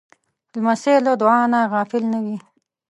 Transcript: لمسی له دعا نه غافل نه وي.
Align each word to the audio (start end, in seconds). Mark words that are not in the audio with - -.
لمسی 0.53 0.95
له 1.05 1.13
دعا 1.21 1.41
نه 1.53 1.59
غافل 1.73 2.03
نه 2.13 2.19
وي. 2.25 2.37